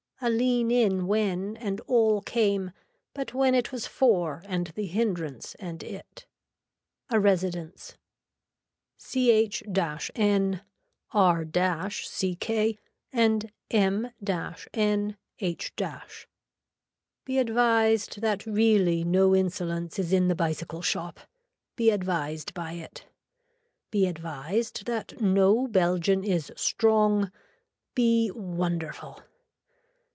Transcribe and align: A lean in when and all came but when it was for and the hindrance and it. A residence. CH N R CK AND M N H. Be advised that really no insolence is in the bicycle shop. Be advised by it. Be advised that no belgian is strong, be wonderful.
A 0.23 0.29
lean 0.29 0.69
in 0.69 1.07
when 1.07 1.57
and 1.57 1.81
all 1.87 2.21
came 2.21 2.73
but 3.15 3.33
when 3.33 3.55
it 3.55 3.71
was 3.71 3.87
for 3.87 4.43
and 4.45 4.67
the 4.75 4.85
hindrance 4.85 5.55
and 5.55 5.81
it. 5.81 6.27
A 7.09 7.19
residence. 7.19 7.95
CH 8.99 9.63
N 10.13 10.61
R 11.11 11.43
CK 11.43 12.49
AND 13.11 13.51
M 13.71 14.05
N 14.27 15.17
H. 15.39 15.73
Be 17.25 17.37
advised 17.39 18.21
that 18.21 18.45
really 18.45 19.03
no 19.03 19.35
insolence 19.35 19.97
is 19.97 20.13
in 20.13 20.27
the 20.27 20.35
bicycle 20.35 20.81
shop. 20.83 21.19
Be 21.75 21.89
advised 21.89 22.53
by 22.53 22.73
it. 22.73 23.07
Be 23.89 24.05
advised 24.05 24.85
that 24.85 25.19
no 25.19 25.67
belgian 25.67 26.23
is 26.23 26.51
strong, 26.55 27.31
be 27.95 28.29
wonderful. 28.29 29.19